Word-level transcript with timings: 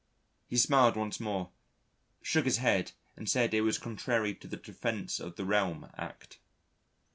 He 0.47 0.57
smiled 0.57 0.97
once 0.97 1.19
more, 1.19 1.51
shook 2.23 2.45
his 2.45 2.57
head 2.57 2.93
and 3.15 3.29
said 3.29 3.53
it 3.53 3.61
was 3.61 3.77
contrary 3.77 4.33
to 4.33 4.47
the 4.47 4.57
Defence 4.57 5.19
of 5.19 5.35
the 5.35 5.45
Realm 5.45 5.91
Act. 5.95 6.39